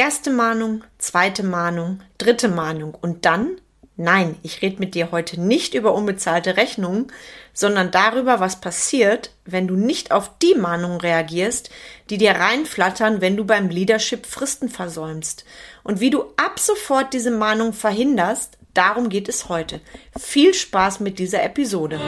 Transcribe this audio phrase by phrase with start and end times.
[0.00, 3.60] Erste Mahnung, zweite Mahnung, dritte Mahnung und dann?
[3.96, 7.08] Nein, ich rede mit dir heute nicht über unbezahlte Rechnungen,
[7.52, 11.68] sondern darüber, was passiert, wenn du nicht auf die Mahnungen reagierst,
[12.08, 15.44] die dir reinflattern, wenn du beim Leadership Fristen versäumst.
[15.82, 19.82] Und wie du ab sofort diese Mahnung verhinderst, darum geht es heute.
[20.18, 22.00] Viel Spaß mit dieser Episode.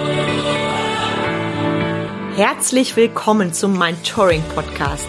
[2.36, 5.08] Herzlich willkommen zum Mentoring Podcast,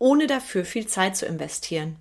[0.00, 1.94] ohne dafür viel Zeit zu investieren.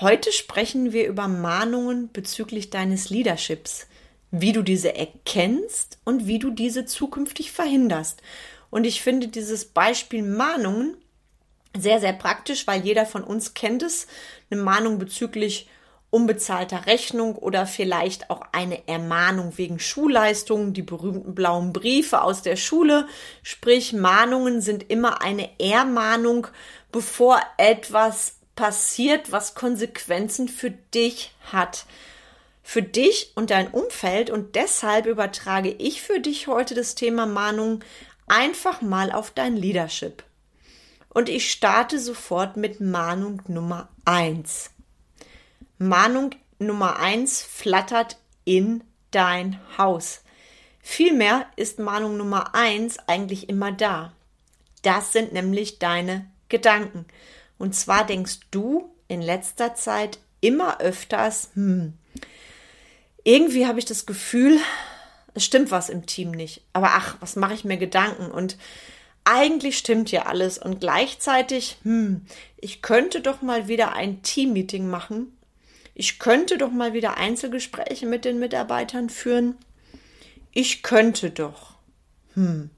[0.00, 3.88] Heute sprechen wir über Mahnungen bezüglich deines Leaderships
[4.30, 8.22] wie du diese erkennst und wie du diese zukünftig verhinderst.
[8.70, 10.96] Und ich finde dieses Beispiel Mahnungen
[11.76, 14.06] sehr, sehr praktisch, weil jeder von uns kennt es.
[14.50, 15.68] Eine Mahnung bezüglich
[16.10, 22.56] unbezahlter Rechnung oder vielleicht auch eine Ermahnung wegen Schulleistungen, die berühmten blauen Briefe aus der
[22.56, 23.06] Schule.
[23.44, 26.48] Sprich, Mahnungen sind immer eine Ermahnung,
[26.92, 31.86] bevor etwas passiert, was Konsequenzen für dich hat
[32.70, 37.82] für dich und dein Umfeld und deshalb übertrage ich für dich heute das Thema Mahnung
[38.28, 40.22] einfach mal auf dein Leadership.
[41.08, 44.70] Und ich starte sofort mit Mahnung Nummer eins.
[45.78, 46.30] Mahnung
[46.60, 50.22] Nummer eins flattert in dein Haus.
[50.80, 54.12] Vielmehr ist Mahnung Nummer eins eigentlich immer da.
[54.82, 57.06] Das sind nämlich deine Gedanken.
[57.58, 61.94] Und zwar denkst du in letzter Zeit immer öfters, hm,
[63.24, 64.58] irgendwie habe ich das Gefühl,
[65.34, 66.62] es stimmt was im Team nicht.
[66.72, 68.30] Aber ach, was mache ich mir Gedanken?
[68.30, 68.56] Und
[69.24, 70.58] eigentlich stimmt ja alles.
[70.58, 72.26] Und gleichzeitig, hm,
[72.56, 75.36] ich könnte doch mal wieder ein Teammeeting machen.
[75.94, 79.56] Ich könnte doch mal wieder Einzelgespräche mit den Mitarbeitern führen.
[80.52, 81.74] Ich könnte doch.
[82.34, 82.70] Hm.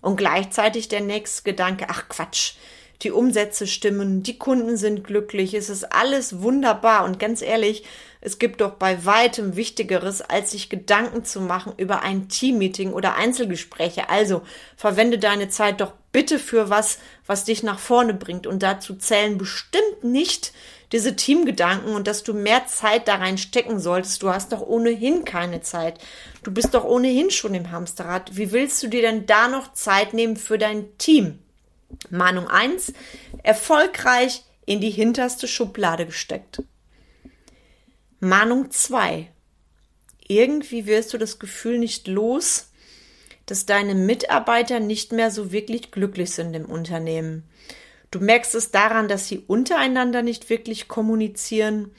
[0.00, 2.54] Und gleichzeitig der nächste Gedanke, ach Quatsch,
[3.02, 7.84] die Umsätze stimmen, die Kunden sind glücklich, es ist alles wunderbar und ganz ehrlich,
[8.24, 13.16] es gibt doch bei weitem Wichtigeres, als sich Gedanken zu machen über ein Teammeeting oder
[13.16, 14.08] Einzelgespräche.
[14.10, 14.42] Also
[14.76, 18.46] verwende deine Zeit doch bitte für was, was dich nach vorne bringt.
[18.46, 20.52] Und dazu zählen bestimmt nicht
[20.92, 24.22] diese Teamgedanken und dass du mehr Zeit da rein stecken solltest.
[24.22, 25.98] Du hast doch ohnehin keine Zeit.
[26.44, 28.36] Du bist doch ohnehin schon im Hamsterrad.
[28.36, 31.41] Wie willst du dir denn da noch Zeit nehmen für dein Team?
[32.10, 32.92] Mahnung 1.
[33.42, 36.62] Erfolgreich in die hinterste Schublade gesteckt.
[38.20, 39.30] Mahnung 2.
[40.28, 42.70] Irgendwie wirst du das Gefühl nicht los,
[43.46, 47.44] dass deine Mitarbeiter nicht mehr so wirklich glücklich sind im Unternehmen.
[48.10, 51.90] Du merkst es daran, dass sie untereinander nicht wirklich kommunizieren,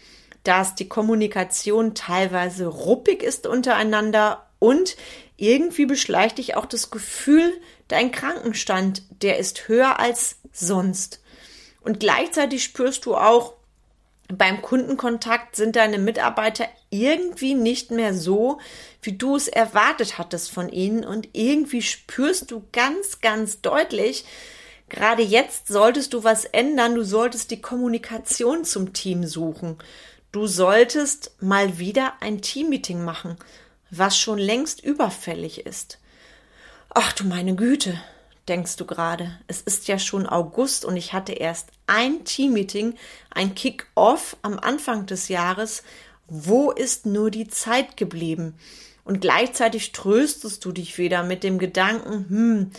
[0.44, 4.96] dass die Kommunikation teilweise ruppig ist untereinander und
[5.36, 7.52] irgendwie beschleicht dich auch das Gefühl,
[7.90, 11.20] dein Krankenstand, der ist höher als sonst.
[11.82, 13.56] Und gleichzeitig spürst du auch,
[14.30, 18.62] beim Kundenkontakt sind deine Mitarbeiter irgendwie nicht mehr so,
[19.02, 24.24] wie du es erwartet hattest von ihnen und irgendwie spürst du ganz, ganz deutlich,
[24.88, 29.78] gerade jetzt solltest du was ändern, du solltest die Kommunikation zum Team suchen.
[30.32, 33.38] Du solltest mal wieder ein Teammeeting machen,
[33.98, 36.00] was schon längst überfällig ist.
[36.90, 38.00] Ach du meine Güte,
[38.48, 39.40] denkst du gerade?
[39.48, 42.96] Es ist ja schon August und ich hatte erst ein Teammeeting,
[43.30, 45.84] ein Kick-off am Anfang des Jahres.
[46.28, 48.56] Wo ist nur die Zeit geblieben?
[49.04, 52.72] Und gleichzeitig tröstest du dich wieder mit dem Gedanken, hm,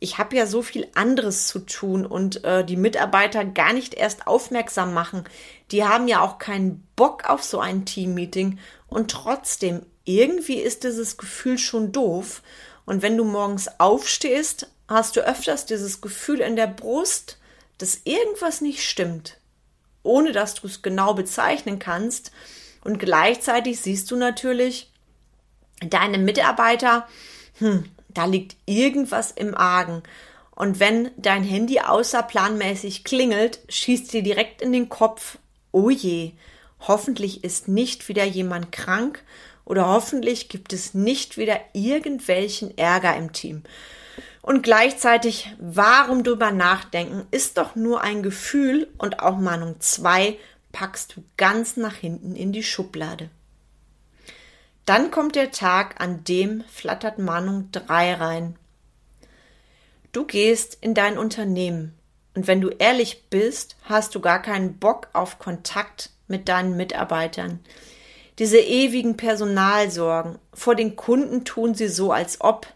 [0.00, 4.26] ich habe ja so viel anderes zu tun und äh, die Mitarbeiter gar nicht erst
[4.26, 5.24] aufmerksam machen.
[5.72, 8.58] Die haben ja auch keinen Bock auf so ein Teammeeting
[8.88, 12.42] und trotzdem irgendwie ist dieses Gefühl schon doof.
[12.84, 17.38] Und wenn du morgens aufstehst, hast du öfters dieses Gefühl in der Brust,
[17.78, 19.38] dass irgendwas nicht stimmt,
[20.02, 22.32] ohne dass du es genau bezeichnen kannst.
[22.82, 24.90] Und gleichzeitig siehst du natürlich
[25.80, 27.06] deine Mitarbeiter,
[27.58, 30.02] hm, da liegt irgendwas im Argen.
[30.50, 35.38] Und wenn dein Handy außerplanmäßig klingelt, schießt dir direkt in den Kopf,
[35.72, 36.32] oh je,
[36.80, 39.22] hoffentlich ist nicht wieder jemand krank
[39.64, 43.62] oder hoffentlich gibt es nicht wieder irgendwelchen Ärger im Team.
[44.42, 50.38] Und gleichzeitig, warum drüber nachdenken, ist doch nur ein Gefühl und auch Mahnung 2
[50.72, 53.28] packst du ganz nach hinten in die Schublade.
[54.86, 58.56] Dann kommt der Tag, an dem flattert Mahnung 3 rein.
[60.12, 61.94] Du gehst in dein Unternehmen
[62.34, 67.60] und wenn du ehrlich bist, hast du gar keinen Bock auf Kontakt mit deinen Mitarbeitern.
[68.40, 70.38] Diese ewigen Personalsorgen.
[70.54, 72.66] Vor den Kunden tun sie so, als ob.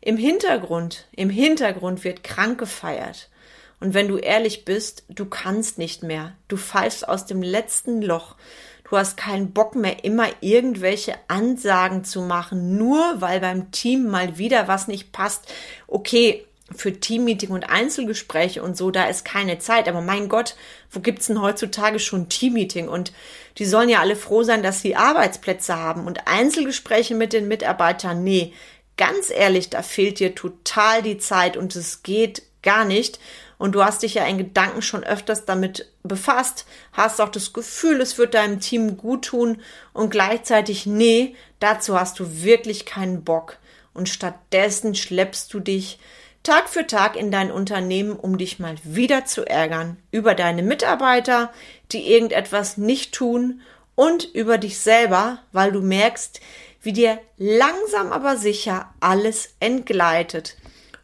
[0.00, 3.30] Im Hintergrund, im Hintergrund wird krank gefeiert.
[3.78, 6.32] Und wenn du ehrlich bist, du kannst nicht mehr.
[6.48, 8.34] Du pfeifst aus dem letzten Loch.
[8.82, 14.38] Du hast keinen Bock mehr, immer irgendwelche Ansagen zu machen, nur weil beim Team mal
[14.38, 15.46] wieder was nicht passt.
[15.86, 16.44] Okay,
[16.74, 19.88] für Teammeeting und Einzelgespräche und so, da ist keine Zeit.
[19.88, 20.56] Aber mein Gott,
[20.90, 22.88] wo gibt's denn heutzutage schon Teammeeting?
[22.88, 23.12] Und
[23.58, 28.24] die sollen ja alle froh sein, dass sie Arbeitsplätze haben und Einzelgespräche mit den Mitarbeitern.
[28.24, 28.52] Nee,
[28.96, 33.20] ganz ehrlich, da fehlt dir total die Zeit und es geht gar nicht.
[33.58, 38.02] Und du hast dich ja in Gedanken schon öfters damit befasst, hast auch das Gefühl,
[38.02, 39.62] es wird deinem Team gut tun
[39.94, 43.56] und gleichzeitig, nee, dazu hast du wirklich keinen Bock.
[43.94, 45.98] Und stattdessen schleppst du dich
[46.46, 51.52] Tag für Tag in dein Unternehmen, um dich mal wieder zu ärgern über deine Mitarbeiter,
[51.90, 53.62] die irgendetwas nicht tun
[53.96, 56.38] und über dich selber, weil du merkst,
[56.82, 60.56] wie dir langsam aber sicher alles entgleitet.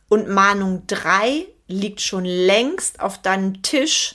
[0.08, 4.14] Und Mahnung 3 liegt schon längst auf deinem Tisch,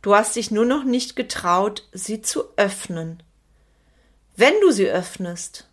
[0.00, 3.20] du hast dich nur noch nicht getraut, sie zu öffnen.
[4.36, 5.68] Wenn du sie öffnest,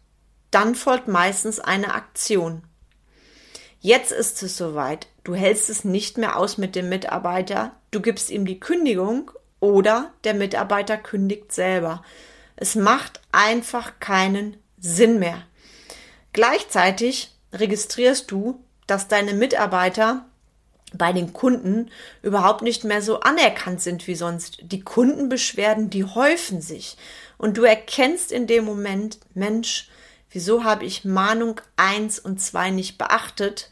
[0.49, 2.63] dann folgt meistens eine Aktion.
[3.85, 5.05] Jetzt ist es soweit.
[5.23, 7.75] Du hältst es nicht mehr aus mit dem Mitarbeiter.
[7.91, 9.29] Du gibst ihm die Kündigung
[9.59, 12.03] oder der Mitarbeiter kündigt selber.
[12.55, 15.43] Es macht einfach keinen Sinn mehr.
[16.33, 20.25] Gleichzeitig registrierst du, dass deine Mitarbeiter
[20.91, 21.91] bei den Kunden
[22.23, 24.57] überhaupt nicht mehr so anerkannt sind wie sonst.
[24.63, 26.97] Die Kundenbeschwerden, die häufen sich.
[27.38, 29.91] Und du erkennst in dem Moment, Mensch,
[30.35, 33.69] Wieso habe ich Mahnung 1 und 2 nicht beachtet?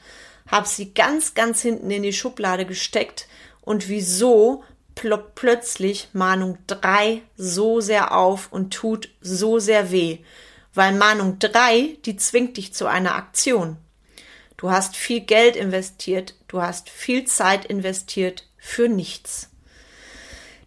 [0.47, 3.27] Habe sie ganz, ganz hinten in die Schublade gesteckt
[3.59, 4.63] und wieso
[4.95, 10.19] ploppt plötzlich Mahnung 3 so sehr auf und tut so sehr weh?
[10.73, 13.75] Weil Mahnung 3, die zwingt dich zu einer Aktion.
[14.55, 19.49] Du hast viel Geld investiert, du hast viel Zeit investiert für nichts.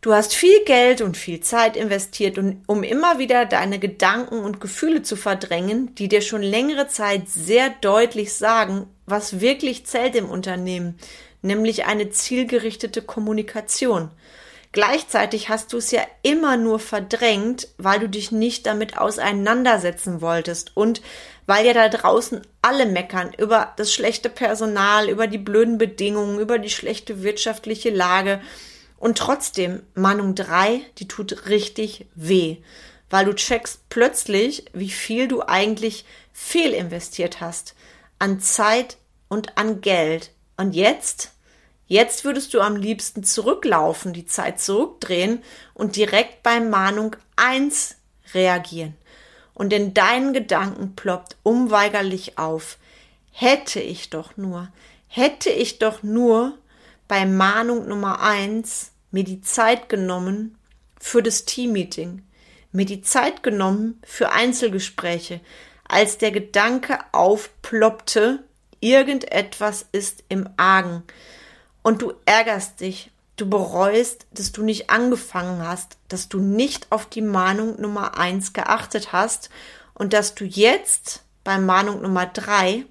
[0.06, 5.02] Du hast viel Geld und viel Zeit investiert, um immer wieder deine Gedanken und Gefühle
[5.02, 10.96] zu verdrängen, die dir schon längere Zeit sehr deutlich sagen, was wirklich zählt im Unternehmen,
[11.42, 14.12] nämlich eine zielgerichtete Kommunikation.
[14.70, 20.76] Gleichzeitig hast du es ja immer nur verdrängt, weil du dich nicht damit auseinandersetzen wolltest
[20.76, 21.02] und
[21.46, 26.60] weil ja da draußen alle meckern über das schlechte Personal, über die blöden Bedingungen, über
[26.60, 28.40] die schlechte wirtschaftliche Lage
[28.96, 32.58] und trotzdem, Mahnung 3, die tut richtig weh,
[33.10, 37.74] weil du checkst plötzlich, wie viel du eigentlich fehlinvestiert hast
[38.18, 38.96] an Zeit
[39.28, 40.32] und an Geld.
[40.56, 41.32] Und jetzt,
[41.86, 45.42] jetzt würdest du am liebsten zurücklaufen, die Zeit zurückdrehen
[45.74, 47.96] und direkt bei Mahnung 1
[48.32, 48.96] reagieren.
[49.54, 52.78] Und in deinen Gedanken ploppt unweigerlich auf,
[53.32, 54.68] hätte ich doch nur,
[55.08, 56.56] hätte ich doch nur
[57.08, 60.58] bei Mahnung Nummer eins mir die Zeit genommen
[60.98, 62.22] für das Teammeeting,
[62.72, 65.40] mir die Zeit genommen für Einzelgespräche,
[65.88, 68.44] als der Gedanke aufploppte,
[68.80, 71.02] irgendetwas ist im Argen.
[71.82, 77.06] Und du ärgerst dich, du bereust, dass du nicht angefangen hast, dass du nicht auf
[77.06, 79.50] die Mahnung Nummer eins geachtet hast
[79.94, 82.84] und dass du jetzt bei Mahnung Nummer drei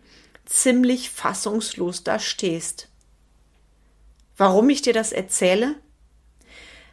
[0.46, 2.88] ziemlich fassungslos da stehst.
[4.38, 5.76] Warum ich dir das erzähle?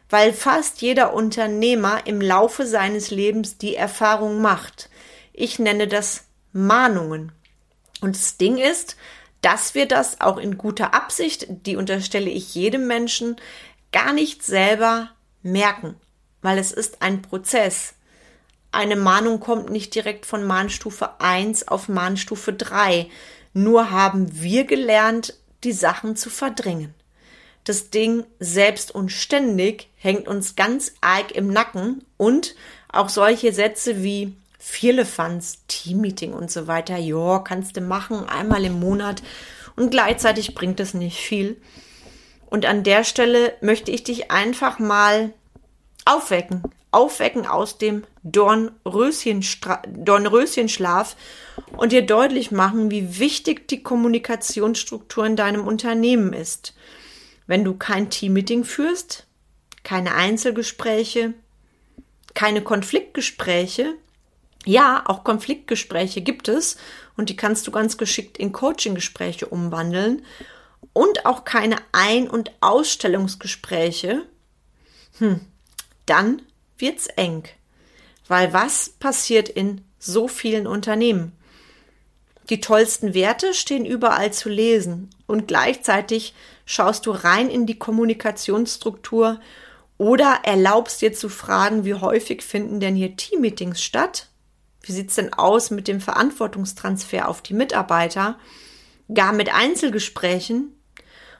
[0.09, 4.89] Weil fast jeder Unternehmer im Laufe seines Lebens die Erfahrung macht.
[5.33, 7.31] Ich nenne das Mahnungen.
[8.01, 8.95] Und das Ding ist,
[9.41, 13.35] dass wir das auch in guter Absicht, die unterstelle ich jedem Menschen,
[13.91, 15.09] gar nicht selber
[15.41, 15.95] merken,
[16.41, 17.95] weil es ist ein Prozess.
[18.71, 23.09] Eine Mahnung kommt nicht direkt von Mahnstufe 1 auf Mahnstufe 3.
[23.53, 26.95] Nur haben wir gelernt, die Sachen zu verdrängen
[27.63, 32.55] das Ding selbst und ständig hängt uns ganz arg im Nacken und
[32.91, 38.79] auch solche Sätze wie Vierlefanz, Teammeeting und so weiter, ja, kannst du machen, einmal im
[38.79, 39.21] Monat
[39.75, 41.57] und gleichzeitig bringt es nicht viel.
[42.45, 45.33] Und an der Stelle möchte ich dich einfach mal
[46.05, 51.17] aufwecken, aufwecken aus dem Dornröschenschlaf
[51.75, 56.73] und dir deutlich machen, wie wichtig die Kommunikationsstruktur in deinem Unternehmen ist.
[57.47, 59.25] Wenn du kein Teammeeting führst,
[59.83, 61.33] keine Einzelgespräche,
[62.33, 63.95] keine Konfliktgespräche.
[64.65, 66.77] Ja, auch Konfliktgespräche gibt es
[67.17, 70.23] und die kannst du ganz geschickt in Coachinggespräche umwandeln
[70.93, 74.23] und auch keine Ein- und Ausstellungsgespräche.
[75.19, 75.41] Hm,
[76.05, 76.41] dann
[76.77, 77.43] wird's eng.
[78.27, 81.33] Weil was passiert in so vielen Unternehmen?
[82.49, 86.33] Die tollsten Werte stehen überall zu lesen und gleichzeitig
[86.65, 89.39] schaust du rein in die Kommunikationsstruktur
[89.97, 94.27] oder erlaubst dir zu fragen, wie häufig finden denn hier Teammeetings statt?
[94.81, 98.37] Wie sieht's denn aus mit dem Verantwortungstransfer auf die Mitarbeiter?
[99.13, 100.75] Gar mit Einzelgesprächen?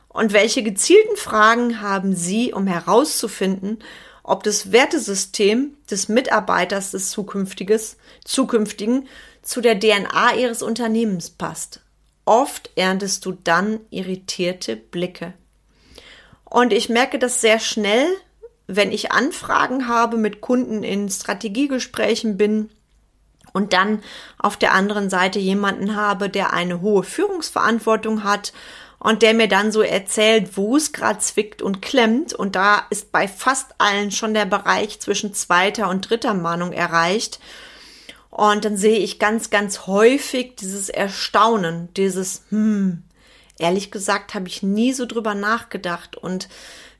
[0.08, 3.80] Und welche gezielten Fragen haben Sie, um herauszufinden,
[4.22, 9.08] ob das Wertesystem des Mitarbeiters des zukünftiges, zukünftigen
[9.44, 11.82] zu der DNA Ihres Unternehmens passt?
[12.26, 15.34] Oft erntest du dann irritierte Blicke.
[16.46, 18.08] Und ich merke das sehr schnell,
[18.68, 22.70] wenn ich Anfragen habe, mit Kunden in Strategiegesprächen bin
[23.52, 24.02] und dann
[24.38, 28.54] auf der anderen Seite jemanden habe, der eine hohe Führungsverantwortung hat
[29.00, 32.34] und der mir dann so erzählt, wo es gerade zwickt und klemmt.
[32.34, 37.40] Und da ist bei fast allen schon der Bereich zwischen zweiter und dritter Mahnung erreicht.
[38.34, 43.04] Und dann sehe ich ganz, ganz häufig dieses Erstaunen, dieses, hm,
[43.60, 46.18] ehrlich gesagt habe ich nie so drüber nachgedacht.
[46.18, 46.50] Und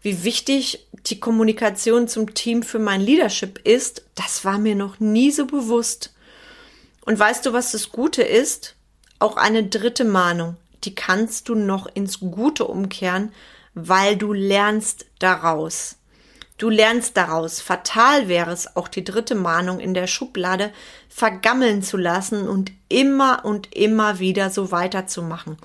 [0.04, 5.32] wie wichtig die Kommunikation zum Team für mein Leadership ist, das war mir noch nie
[5.32, 6.14] so bewusst.
[7.04, 8.76] Und weißt du, was das Gute ist?
[9.18, 13.34] Auch eine dritte Mahnung, die kannst du noch ins Gute umkehren,
[13.74, 15.96] weil du lernst daraus.
[16.64, 17.60] Du lernst daraus.
[17.60, 20.72] Fatal wäre es, auch die dritte Mahnung in der Schublade
[21.10, 25.58] vergammeln zu lassen und immer und immer wieder so weiterzumachen.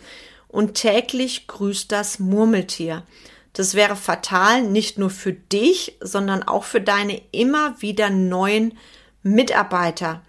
[0.49, 3.05] Und täglich grüßt das Murmeltier.
[3.53, 8.77] Das wäre fatal nicht nur für dich, sondern auch für deine immer wieder neuen
[9.23, 10.23] Mitarbeiter.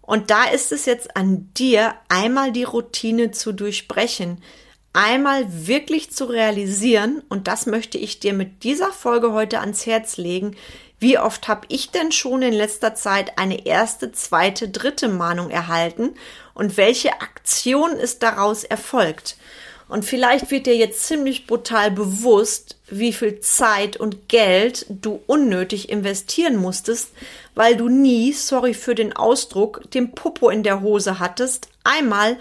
[0.00, 4.44] Und da ist es jetzt an dir, einmal die Routine zu durchbrechen,
[4.92, 10.16] einmal wirklich zu realisieren, und das möchte ich dir mit dieser Folge heute ans Herz
[10.16, 10.56] legen,
[11.00, 16.14] wie oft habe ich denn schon in letzter Zeit eine erste, zweite, dritte Mahnung erhalten
[16.54, 19.36] und welche Aktion ist daraus erfolgt?
[19.88, 25.88] Und vielleicht wird dir jetzt ziemlich brutal bewusst, wie viel Zeit und Geld du unnötig
[25.88, 27.12] investieren musstest,
[27.54, 32.36] weil du nie, sorry für den Ausdruck, den Popo in der Hose hattest, einmal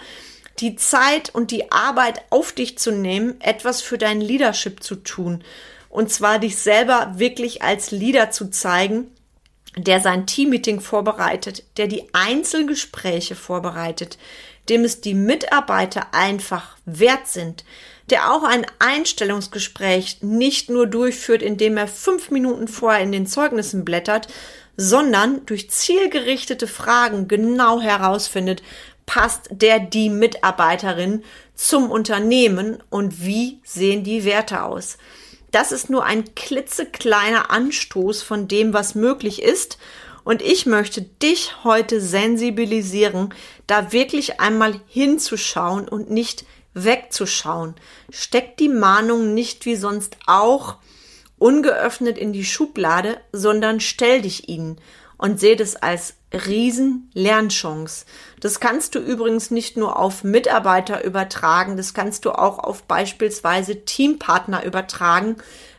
[0.59, 5.43] die Zeit und die Arbeit auf dich zu nehmen, etwas für dein Leadership zu tun.
[5.89, 9.11] Und zwar dich selber wirklich als Leader zu zeigen,
[9.77, 14.17] der sein Teammeeting vorbereitet, der die Einzelgespräche vorbereitet,
[14.69, 17.63] dem es die Mitarbeiter einfach wert sind,
[18.09, 23.85] der auch ein Einstellungsgespräch nicht nur durchführt, indem er fünf Minuten vorher in den Zeugnissen
[23.85, 24.27] blättert,
[24.77, 28.61] sondern durch zielgerichtete Fragen genau herausfindet,
[29.07, 31.23] passt der die Mitarbeiterin
[31.55, 34.99] zum Unternehmen und wie sehen die Werte aus.
[35.49, 39.79] Das ist nur ein klitzekleiner Anstoß von dem, was möglich ist
[40.23, 43.33] und ich möchte dich heute sensibilisieren,
[43.65, 47.75] da wirklich einmal hinzuschauen und nicht wegzuschauen.
[48.11, 50.75] Steck die Mahnung nicht wie sonst auch
[51.39, 54.81] ungeöffnet in die Schublade, sondern stell dich ihnen
[55.17, 58.05] und seht es als riesen Lernchance.
[58.39, 63.85] Das kannst du übrigens nicht nur auf Mitarbeiter übertragen, das kannst du auch auf beispielsweise
[63.85, 65.37] Teampartner übertragen,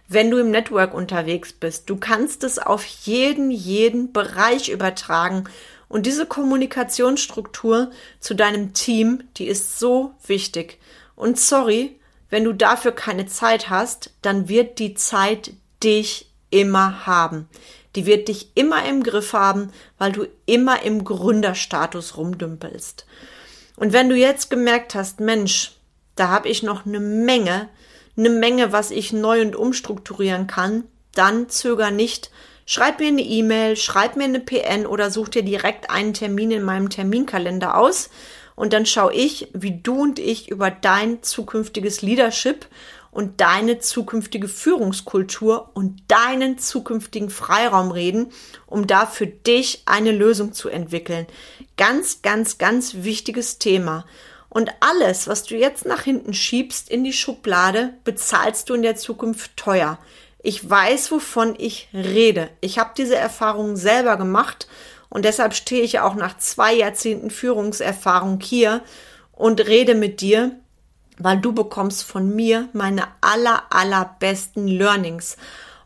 [0.09, 1.91] wenn du im Network unterwegs bist.
[1.91, 5.45] Du kannst es auf jeden, jeden Bereich übertragen.
[5.89, 10.79] Und diese Kommunikationsstruktur zu deinem Team, die ist so wichtig.
[11.15, 11.99] Und sorry,
[12.31, 15.53] wenn du dafür keine Zeit hast, dann wird die Zeit
[15.83, 17.49] dich immer haben.
[17.97, 23.07] Die wird dich immer im Griff haben, weil du immer im Gründerstatus rumdümpelst.
[23.77, 25.73] Und wenn du jetzt gemerkt hast, Mensch,
[26.17, 27.69] da habe ich noch eine Menge
[28.19, 32.31] eine Menge, was ich neu und umstrukturieren kann, dann zöger nicht.
[32.67, 36.63] Schreib mir eine E-Mail, schreib mir eine PN oder such dir direkt einen Termin in
[36.63, 38.11] meinem Terminkalender aus
[38.57, 42.67] und dann schaue ich, wie du und ich über dein zukünftiges Leadership
[43.19, 48.31] und deine zukünftige Führungskultur und deinen zukünftigen Freiraum reden,
[48.65, 51.27] um da für dich eine Lösung zu entwickeln.
[51.77, 54.05] Ganz, ganz, ganz wichtiges Thema.
[54.49, 58.95] Und alles, was du jetzt nach hinten schiebst in die Schublade, bezahlst du in der
[58.95, 59.99] Zukunft teuer.
[60.41, 62.51] Ich weiß, wovon ich rede.
[62.61, 64.69] Ich habe diese Erfahrung selber gemacht
[65.09, 68.81] und deshalb stehe ich auch nach zwei Jahrzehnten Führungserfahrung hier
[69.33, 70.53] und rede mit dir,
[71.19, 75.37] weil du bekommst von mir meine aller, allerbesten Learnings.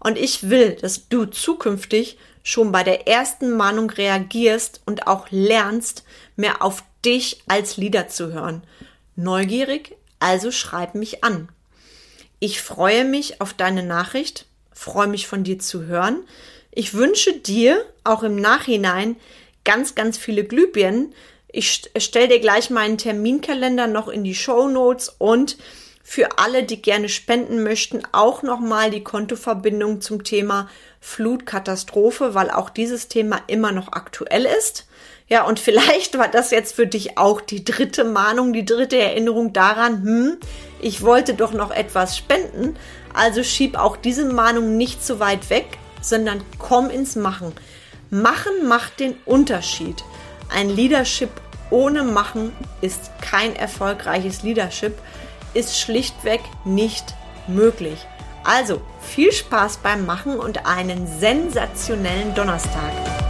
[0.01, 6.05] Und ich will, dass du zukünftig schon bei der ersten Mahnung reagierst und auch lernst,
[6.37, 8.63] mehr auf dich als Leader zu hören.
[9.17, 9.97] Neugierig?
[10.19, 11.49] Also schreib mich an.
[12.39, 16.25] Ich freue mich auf deine Nachricht, freue mich von dir zu hören.
[16.73, 19.17] Ich wünsche dir auch im Nachhinein
[19.65, 21.15] ganz, ganz viele Glühbirnen.
[21.53, 25.59] Ich stelle dir gleich meinen Terminkalender noch in die Show Notes und
[26.03, 30.69] für alle, die gerne spenden möchten, auch nochmal die Kontoverbindung zum Thema
[31.01, 34.87] Flutkatastrophe, weil auch dieses Thema immer noch aktuell ist.
[35.29, 39.53] Ja, und vielleicht war das jetzt für dich auch die dritte Mahnung, die dritte Erinnerung
[39.53, 40.39] daran, hm,
[40.81, 42.77] ich wollte doch noch etwas spenden.
[43.15, 45.67] Also schieb auch diese Mahnung nicht zu weit weg,
[46.01, 47.53] sondern komm ins Machen.
[48.11, 50.03] Machen macht den Unterschied.
[50.49, 51.31] Ein Leadership
[51.73, 54.99] ohne Machen ist kein erfolgreiches Leadership,
[55.55, 57.15] ist schlichtweg nicht
[57.49, 58.07] möglich.
[58.45, 63.22] Also viel Spaß beim Machen und einen sensationellen Donnerstag.